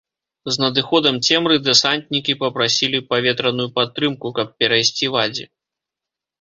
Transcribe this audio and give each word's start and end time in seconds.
З 0.53 0.61
надыходам 0.61 1.19
цемры 1.27 1.57
дэсантнікі 1.67 2.37
папрасілі 2.41 3.03
паветраную 3.13 3.69
падтрымку, 3.79 4.27
каб 4.41 4.47
перайсці 4.59 5.15
вадзі. 5.17 5.51